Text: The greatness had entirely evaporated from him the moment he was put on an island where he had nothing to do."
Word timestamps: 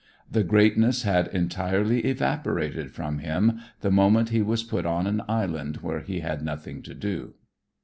The 0.31 0.43
greatness 0.43 1.03
had 1.03 1.27
entirely 1.27 1.99
evaporated 1.99 2.89
from 2.89 3.19
him 3.19 3.59
the 3.81 3.91
moment 3.91 4.29
he 4.29 4.41
was 4.41 4.63
put 4.63 4.83
on 4.83 5.05
an 5.05 5.21
island 5.27 5.81
where 5.83 5.99
he 5.99 6.21
had 6.21 6.41
nothing 6.41 6.81
to 6.81 6.95
do." 6.95 7.35